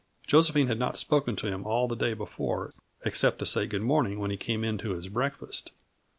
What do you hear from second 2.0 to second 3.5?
before, except to